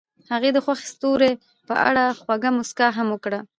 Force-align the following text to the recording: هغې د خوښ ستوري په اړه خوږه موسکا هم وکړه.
هغې 0.31 0.49
د 0.53 0.57
خوښ 0.65 0.79
ستوري 0.93 1.31
په 1.67 1.75
اړه 1.89 2.03
خوږه 2.21 2.49
موسکا 2.57 2.87
هم 2.97 3.07
وکړه. 3.11 3.39